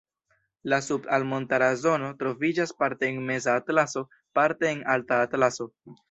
La 0.71 0.77
sub-alt-montara 0.85 1.67
zono 1.81 2.07
troviĝas 2.23 2.73
parte 2.83 3.07
en 3.09 3.19
Meza 3.27 3.53
Atlaso, 3.61 4.03
parte 4.39 4.69
en 4.71 4.81
Alta 4.95 5.21
Atlaso. 5.27 5.69